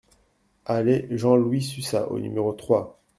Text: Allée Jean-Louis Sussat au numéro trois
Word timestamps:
Allée 0.65 1.05
Jean-Louis 1.11 1.61
Sussat 1.61 2.07
au 2.09 2.17
numéro 2.17 2.53
trois 2.53 3.03